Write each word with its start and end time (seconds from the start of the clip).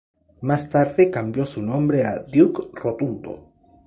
Más 0.41 0.67
tarde, 0.67 1.11
cambió 1.11 1.45
su 1.45 1.61
nombre 1.61 2.03
a 2.05 2.17
Duke 2.23 2.71
Rotundo. 2.73 3.53